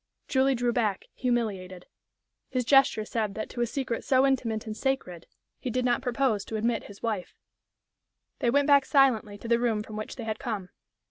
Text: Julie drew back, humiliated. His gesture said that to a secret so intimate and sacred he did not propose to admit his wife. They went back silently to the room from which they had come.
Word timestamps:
Julie 0.27 0.55
drew 0.55 0.73
back, 0.73 1.05
humiliated. 1.13 1.85
His 2.49 2.65
gesture 2.65 3.05
said 3.05 3.35
that 3.35 3.51
to 3.51 3.61
a 3.61 3.67
secret 3.67 4.03
so 4.03 4.25
intimate 4.25 4.65
and 4.65 4.75
sacred 4.75 5.27
he 5.59 5.69
did 5.69 5.85
not 5.85 6.01
propose 6.01 6.43
to 6.45 6.55
admit 6.55 6.85
his 6.85 7.03
wife. 7.03 7.35
They 8.39 8.49
went 8.49 8.65
back 8.65 8.83
silently 8.85 9.37
to 9.37 9.47
the 9.47 9.59
room 9.59 9.83
from 9.83 9.97
which 9.97 10.15
they 10.15 10.23
had 10.23 10.39
come. 10.39 10.69